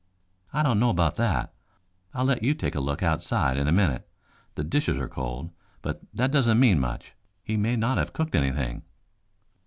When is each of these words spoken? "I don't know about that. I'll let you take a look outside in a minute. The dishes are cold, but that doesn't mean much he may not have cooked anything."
"I 0.51 0.63
don't 0.63 0.79
know 0.79 0.89
about 0.89 1.15
that. 1.17 1.53
I'll 2.11 2.25
let 2.25 2.41
you 2.41 2.55
take 2.55 2.73
a 2.73 2.79
look 2.79 3.03
outside 3.03 3.55
in 3.55 3.67
a 3.67 3.71
minute. 3.71 4.07
The 4.55 4.63
dishes 4.63 4.97
are 4.97 5.07
cold, 5.07 5.51
but 5.83 5.99
that 6.11 6.31
doesn't 6.31 6.59
mean 6.59 6.79
much 6.79 7.13
he 7.43 7.55
may 7.55 7.75
not 7.75 7.99
have 7.99 8.11
cooked 8.11 8.33
anything." 8.33 8.81